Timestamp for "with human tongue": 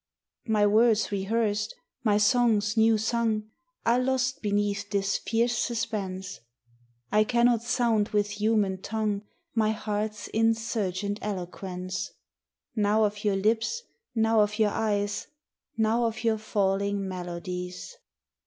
8.09-9.21